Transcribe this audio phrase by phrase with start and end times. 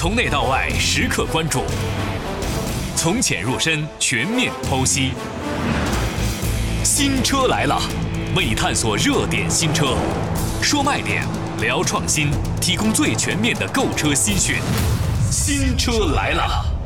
[0.00, 1.64] 从内到外时刻关注，
[2.94, 5.10] 从浅入深全面剖析。
[6.84, 7.82] 新车来了，
[8.36, 9.96] 为你探索热点新车，
[10.62, 11.26] 说卖点，
[11.60, 12.30] 聊创新，
[12.60, 14.58] 提供最全面的购车资讯。
[15.32, 16.77] 新车来了。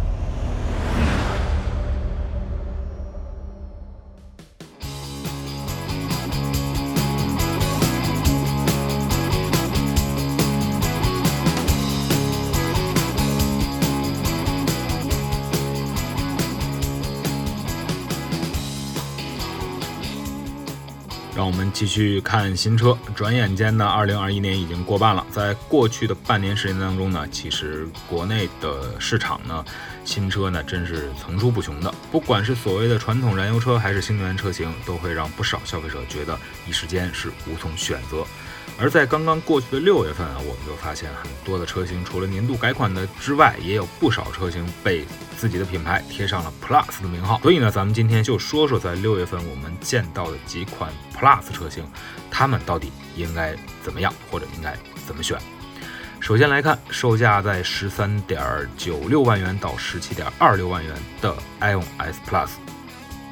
[21.53, 22.97] 我们继续看新车。
[23.15, 25.25] 转眼间呢，二零二一年已经过半了。
[25.31, 29.63] 在过去的半年时间当中呢，其实国内的市场呢，
[30.03, 31.93] 新车呢真是层出不穷的。
[32.11, 38.25] 不管是所谓的传统燃油车，还是新能源车型，都会让不少消费者觉得一时间是无从选择。
[38.79, 45.05] 而在刚刚过去的六月份啊，我们就发现很多的车型除了年度改款的之外，也有不少车型被
[45.37, 47.39] 自己的品牌贴上了 Plus 的名号。
[47.43, 51.85] 所以呢，咱们今天就说说在六月份我们见到的几款 Plus 车型，
[52.31, 54.77] 它们到底应该怎么样，或者应该
[55.07, 55.39] 怎么选。
[56.19, 58.41] 首先来看，售价在十三点
[58.77, 62.49] 九六万元到十七点二六万元的 iON S Plus。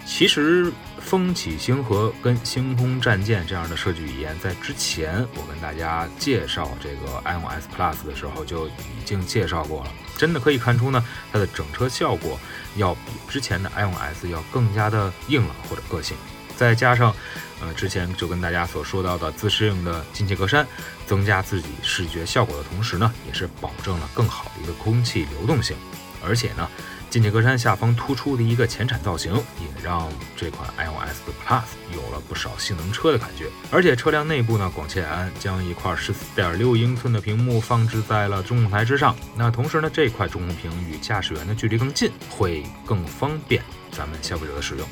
[0.04, 9.90] 其实，风起星河跟星空战舰这样的设计语言，在之前我跟大家介绍这个 iOS Plus 的时候就已经介绍过了。
[10.16, 12.38] 真的可以看出呢，它的整车效果
[12.76, 16.16] 要比之前的 iOS 要更加的硬朗或者个性。
[16.56, 17.12] 再加上，
[17.60, 20.64] 呃，之前就跟大家所说到的自适应的进气格栅，
[21.06, 25.76] 增加自己视觉效果的同时呢，也是保证了更好的一个空气流动性，
[26.24, 26.68] 而且呢。
[27.10, 33.46] 进气格栅下方突出的一个前铲造型，也让这款 iOS 的 Plus 有了不少性能车的感觉。
[33.72, 39.16] 而且车辆内部呢，广汽埃安将一块十四点六英寸的屏幕放置在了中控台之上。
[39.36, 44.88] 那同时呢，这块中控屏与驾驶员的距离更近，会更方便咱们消费者的使用。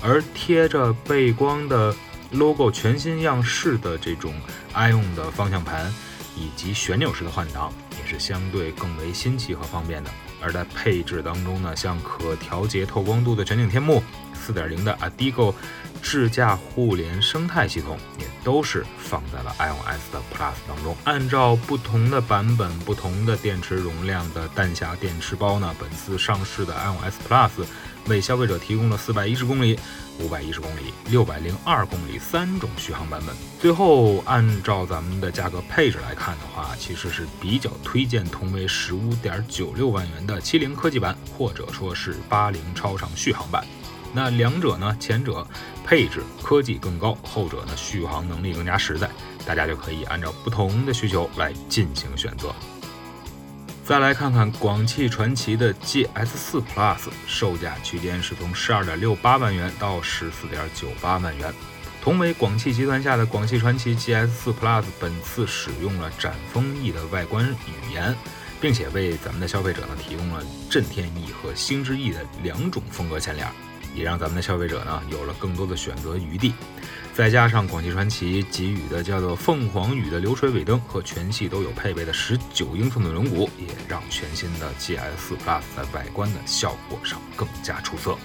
[0.00, 1.92] 而贴着背光的
[2.30, 4.32] logo 全新样式的这种
[4.72, 5.92] iON 的方向盘，
[6.36, 10.10] 以及旋钮式的换挡，也是相对更为新奇和方便的。
[10.40, 14.02] 而在配置当中呢，像可调节透光度的全景天幕、
[14.34, 15.54] 四点零的 Adigo
[16.02, 20.96] 智驾互联生态系统，也都是放在了 iOS 的 Plus 当中。
[21.04, 27.50] 按照不同的版本、不同的电池容量的弹匣电池包呢，本次上市的 iOS Plus
[28.08, 29.78] 为消费者提供了410公里。
[30.18, 33.36] 五百一十公里、六百零二公里三种续航版本。
[33.60, 43.62] 最后，按照咱们的价格配置来看的话，其实是比较推荐同为十五点九六万元的七零科技版，或者说是八零超长续航版。
[44.14, 45.46] 那两者呢，前者
[45.84, 49.10] 配置科技更高，后者呢续航能力更加实在，
[49.44, 52.54] 大家就可以按照不同的需求来进行选择。
[53.86, 61.54] 再来看看广汽传祺的 GS4 Plus，售价区间是从十二点六八万元到十四点九八万元。
[62.02, 68.12] 同为广汽集团下的广汽传祺 GS4 Plus，本次使用了展风翼的外观语言，
[68.60, 73.48] 并且为咱们的消费者呢提供了震天翼和星之翼的两种风格前脸。
[73.94, 76.52] 也让咱们的消费者呢有了更多的选择余地，
[77.16, 88.18] 再加上广汽传祺给予的叫做凤凰羽的流水尾灯和全系都有配备的十九英寸的轮毂，也让全新的 GS4 Plus 在外观的效果上更加出色。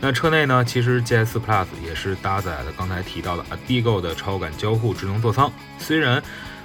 [0.00, 6.22] 那车内呢，其实 GS4 Plus 也是搭载了刚才提到的 Adigo 的超感交互智能座舱，虽然。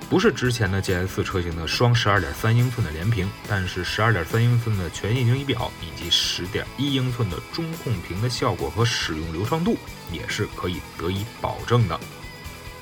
[0.08, 9.78] 不是之前的 GS 车型的双十二点三英寸的连屏，但是十二点三英寸的全液晶仪表以及十点一英寸的中控屏的效果和使用流畅度
[10.12, 12.00] 也是可以得以保证的。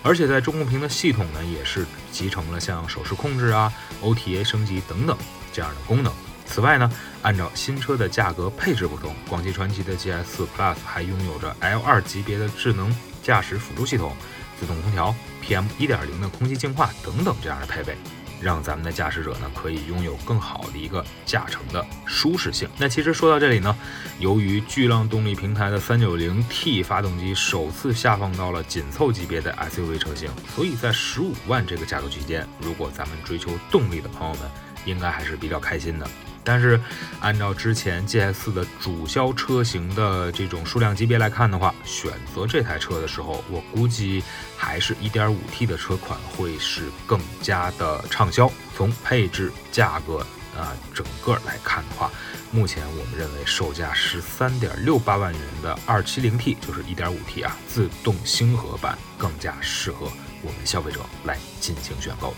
[0.04, 5.18] 而且在中控屏的系统呢，也是集成了像手势控制啊、OTA 升级等等
[5.52, 6.14] 这样的功能。
[6.46, 6.90] 此外呢，
[7.24, 14.16] 按照新车的价格配置不同，广汽传祺的 GS 4 Plus 还拥有着 L2 级别的智能驾驶辅助系统。
[14.60, 15.14] 自动空调、
[15.44, 17.96] PM 一点零的空气净化等等这样的配备，
[18.42, 22.68] 让咱们的驾驶者呢可以拥有更好的一个驾乘的舒适性。
[22.78, 23.76] 那其实说到这里呢，
[24.20, 34.50] 由于巨浪动力平台的 390T 发动机首次下放到了紧凑级别的 SUV 车型，所以在十五万这个价格区间，如果咱们追求动力的朋友们，
[34.86, 36.10] 应该还是比较开心的。
[36.48, 36.80] 但是，
[37.20, 44.24] 按照之前 GS 的主销车型的这种数量级别来看的话，选择这台车的时候，我估计
[44.56, 48.50] 还是一点五 T 的车款会是更加的畅销。
[48.74, 50.20] 从配置、价格
[50.58, 52.10] 啊整个来看的话，
[52.50, 60.10] 目前我们认为售价十三点六八万元的二七零 T 就是一点五 T 啊自动星河版更加适合
[60.42, 62.34] 我们消费者来进行选购。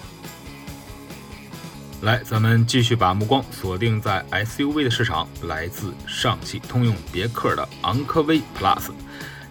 [2.02, 8.90] 来，咱们继续把目光锁定在 SUV 的市场，来自上汽通用别克的昂科威 Plus。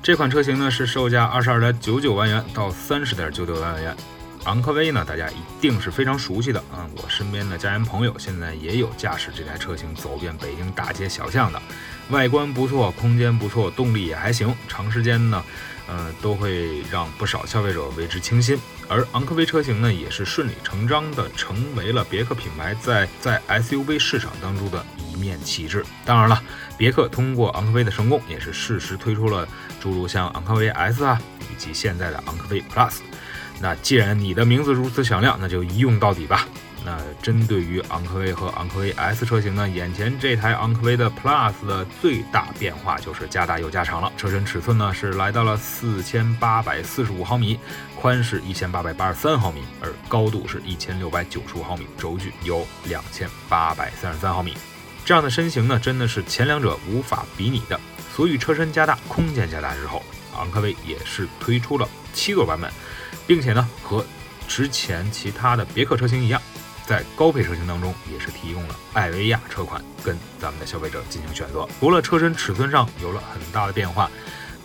[0.03, 3.95] 这款车型呢是售价二十二点九九万元到三十点九九万元。
[4.45, 6.89] 昂科威呢，大家一定是非常熟悉的啊！
[6.97, 11.61] 我身边的家人朋友现在也有驾驶这台车型走遍北京大街小巷的。
[12.09, 15.45] 外观不错，空间不错，动力也还行，长时间呢，
[15.89, 18.59] 呃，都会让不少消费者为之倾心。
[18.89, 25.85] 而昂科威车型呢，也是顺理成章的成为了别克品牌在在 SUV 市场当中的一面旗帜。
[26.05, 26.43] 当然了，
[26.77, 29.49] 别克通过昂科威的成功，也是适时推出了
[29.81, 31.21] 诸如像昂科威 S 啊，
[31.51, 32.99] 以及现在的昂科威 Plus。
[33.61, 36.47] 那既然你的名字如此响亮，那就一用到底吧。
[36.85, 44.13] 那针对于昂科威和昂科威 S 车型呢，眼前这台昂科威的 Plus 的最大变化就是加大又加长了。
[44.17, 47.59] 车身尺寸呢是来到了四千八百四十五毫米，
[48.01, 54.55] 宽是一千八百八十三毫米，而高度是一千六百九十五毫米，轴距有两千八百三十三毫米。
[55.05, 57.79] 这样的身形呢，真的是前两者无法比拟的。
[58.15, 60.03] 所以车身加大，空间加大之后，
[60.37, 62.71] 昂科威也是推出了七座版本。
[63.27, 64.05] 并且呢，和
[64.47, 66.41] 之前其他的别克车型一样，
[66.89, 71.69] 在高配车型当中也是提供了艾维亚车款跟咱们的消费者进行选择。
[71.79, 74.11] 除了车身尺寸上有了很大的变化，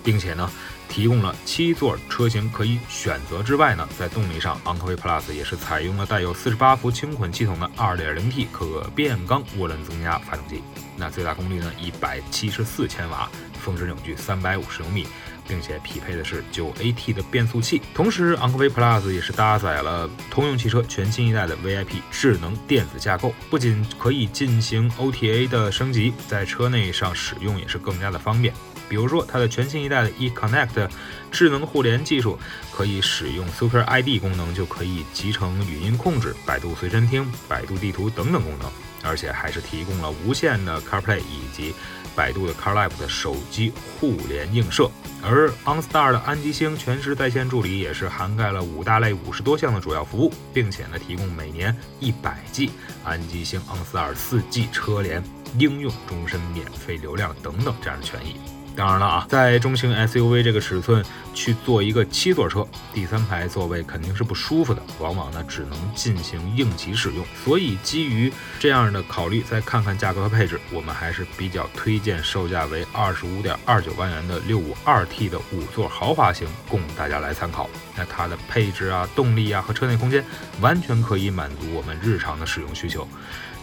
[0.01, 0.49] 并且呢，
[0.87, 10.63] 提供了七座车型可以选择之外呢，在动力上，昂科威 Plus 也是采用了带有四十八伏轻混系统的 2.0T 可变缸涡轮增压发动机，
[10.95, 13.29] 那最大功率呢一百七十四千瓦，
[13.61, 15.05] 峰值扭矩三百五十牛米。
[15.47, 28.53] 并且匹配的是九 AT 的变速器，同时昂科威 Plus 也是搭载了通用汽车全新一代的 VIP 智能电子架构，不仅可以进行 OTA 的升级，在车内上使用也是更加的方便。
[28.89, 30.89] 比如说它的全新一代的 eConnect
[31.31, 32.37] 智能互联技术，
[32.71, 38.71] 可以使用 Super ID 功能就可以集成语音控制、百度随身听、百度地图等等功能，
[39.03, 41.73] 而且还是提供了无线的 CarPlay 以及。
[42.15, 44.87] 百度的 CarLife 的手机互联映射，
[45.23, 52.69] 而 OnStar 的安吉星全时在线助理也是涵盖了五大类五十多项的主要服务，并且呢提供每年一百 G
[53.03, 55.23] 安吉星 OnStar 四 G 车联
[55.57, 58.35] 应用终身免费流量等等这样的权益。
[58.75, 61.03] 当然了啊，在中型 SUV 这个尺寸
[61.33, 67.23] 去做一个七座车，第三排座位肯定是不舒服的，往往呢只能进行应急使用。
[67.45, 77.69] 所以基于这样的考虑，再看看价格和配置，我们还是比较推荐售价为二十五点二九万元的六五二 T 的五座豪华型，供大家来参考。
[77.95, 80.25] 那它的配置啊、动力啊和车内空间，
[80.61, 83.07] 完全可以满足我们日常的使用需求。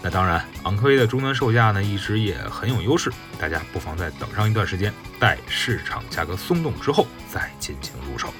[0.02, 8.32] 那当然，昂科威的终端售价呢，一直也很有优势，大家不妨再等上一段时间，待市场价格松动之后再进行入手。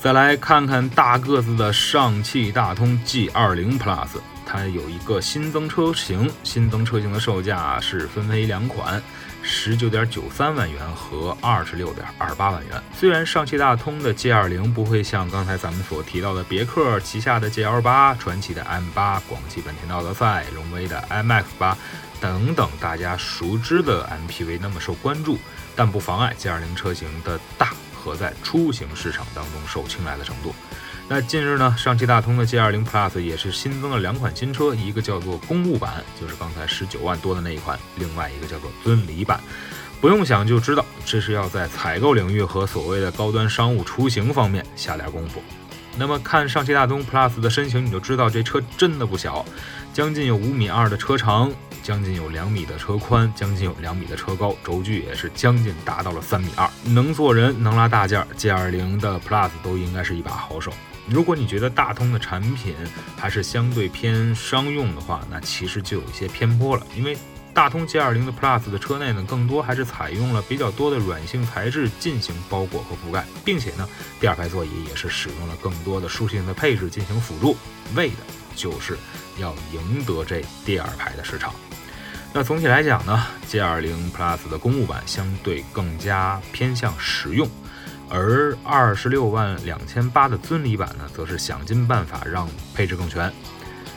[0.00, 4.08] 再来看看大个子的上汽大通 G20 Plus，
[4.44, 9.00] 它有一个新增车型，新增车型的售价是分为两款。
[9.46, 12.82] 十九点九三万元和二十六点二八万元。
[12.98, 21.76] 虽然上汽大通的 G 二零不会像刚才咱们所提到的别克旗下的 GL 八、传祺的 M 八、广汽本田的奥德赛、荣威的 MX 八
[22.20, 25.38] 等等大家熟知的 MPV 那么受关注，
[25.76, 30.54] 但不妨碍 G 二零车型的大和在出行市场当中受青睐的程度。
[31.06, 39.38] 那近日呢，上汽大通的 G20 Plus 也是新增了两款新车，一个叫做公务版，就是刚才十九万多的那一款；另外一个叫做尊礼版。
[40.00, 45.42] 不用想就知道，这是要在采购领域和所谓的高端商务出行方面下点功夫。
[45.96, 49.44] 那么看上汽大通 Plus 的身形，你就知道这车真的不小，
[49.92, 51.52] 将近有五米二的车长，
[51.82, 60.72] 将近有两米的车宽，将近有两米的车高，轴距也是将近达到了三米二，能坐人，能拉大件，G20 的 Plus 都应该是一把好手。
[61.06, 62.74] 如果你觉得大通的产品
[63.16, 66.86] 还是相对偏商用的话，那其实就有一些偏颇了。
[66.96, 67.16] 因为
[67.52, 77.56] 大通 G20 的 Plus 的车内呢，更多还是采用了比较多的软性材质进行包裹和覆盖，并且呢，第二排座椅也是使用了更多的舒适性的配置进行辅助，
[77.94, 78.16] 为的
[78.56, 78.96] 就是
[79.38, 81.54] 要赢得这第二排的市场。
[82.32, 87.48] 那总体来讲呢，G20 Plus 的公务版相对更加偏向实用。
[88.10, 93.32] 而二十六万两千八的尊礼版呢，则是想尽办法让配置更全，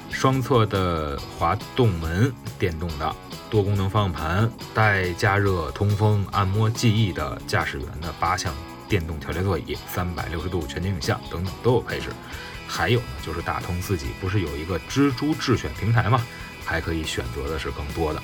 [0.10, 3.16] 双侧的滑动门，电动的
[3.50, 8.54] 多功能方向盘，带加热、通风、按摩记忆的驾驶员的八项
[8.90, 12.10] 电动调节座椅，三百六十度全景影像等等都有配置。
[12.68, 16.22] 还有呢，就是大通自己不是有一个蜘蛛智选平台吗？
[16.66, 18.22] 还可以选择的是更多的。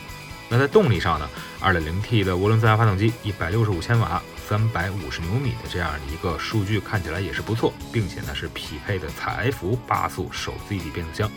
[0.49, 1.29] 那在动力上呢
[1.61, 4.21] ，2.0T 的涡轮增压发动机，一百六十五千瓦。
[4.47, 11.31] 三百五十牛米的这样的一个数据看起来也是不错，并且呢是匹配的采埃孚八速手自一体变速箱。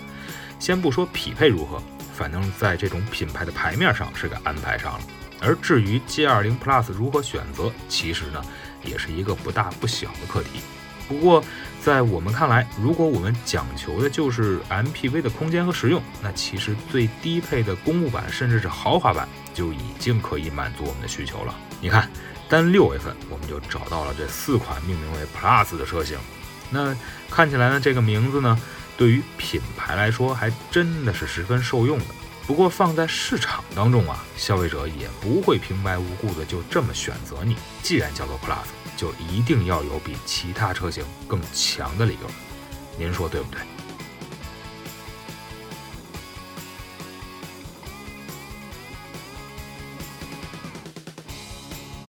[0.58, 1.80] 先不说匹配如何，
[2.14, 5.00] 反正在这种品牌的牌面上是给安排上了。
[5.40, 8.42] 而至于 G20 Plus 如何选择，其实呢，
[8.82, 10.60] 也是一个不大不小的课题。
[11.08, 11.42] 不过，
[11.82, 21.54] 在我们看来，如果我们讲求的就是 MPV 的空间和实用，那其实最低配的公务版甚至是豪华版就已经可以满足我们的需求了。
[21.80, 22.10] 你看，
[22.48, 26.18] 单六月份我们就找到了这四款命名为 Plus 的车型。
[26.70, 26.96] 那
[27.30, 28.58] 看起来呢，这个名字呢，
[28.96, 32.06] 对于品牌来说还真的是十分受用的。
[32.46, 37.56] 不过放在市场当中啊，消费者也不会平白无故的就这么选择你。
[37.82, 42.30] 既然叫做 Plus，就一定要有比其他车型更强的理由。
[42.96, 43.60] 您说对不对？